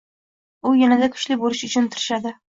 [0.69, 2.35] U yana-da kuchli boʻlish uchun tirishadi.